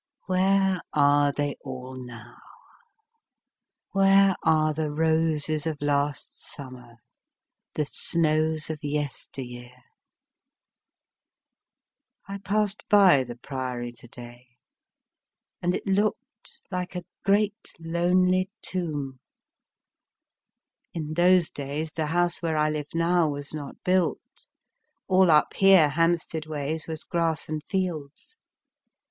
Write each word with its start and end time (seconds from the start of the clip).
Where 0.25 0.81
are 0.93 1.31
they 1.31 1.57
all 1.63 1.95
now? 1.95 2.39
Where 3.91 4.35
are 4.41 4.73
the 4.73 4.89
roses 4.89 5.67
of 5.67 5.79
last 5.79 6.41
summer, 6.41 6.95
the 7.75 7.85
snows 7.85 8.71
of 8.71 8.79
yester 8.83 9.43
year? 9.43 9.83
I 12.27 12.39
passed 12.39 12.81
by 12.89 13.23
the 13.23 13.35
Priory 13.35 13.91
to 13.93 14.07
day, 14.07 14.47
and 15.61 15.75
it 15.75 15.85
looked 15.85 16.59
like 16.71 16.95
a 16.95 17.05
great 17.23 17.67
lonely 17.79 18.49
Tomb. 18.63 19.19
In 20.95 21.13
those 21.13 21.51
days, 21.51 21.91
the 21.91 22.07
house 22.07 22.41
where 22.41 22.57
I 22.57 22.71
live 22.71 22.89
now 22.95 23.29
was 23.29 23.53
not 23.53 23.75
built; 23.83 24.47
all 25.07 25.29
up 25.29 25.53
here 25.53 25.89
Hampsteacl 25.89 26.47
ways 26.47 26.87
was 26.87 27.03
grass 27.03 27.47
and 27.47 27.63
fields. 27.69 28.35